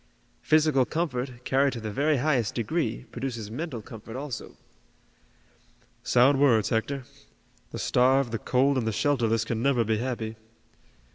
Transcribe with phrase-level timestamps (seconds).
[0.41, 4.57] Physical comfort, carried to the very highest degree, produces mental comfort also."
[6.01, 7.03] "Sound words, Hector.
[7.69, 10.37] The starved, the cold and the shelterless can never be happy.